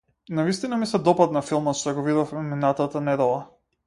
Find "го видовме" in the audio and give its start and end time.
1.97-2.43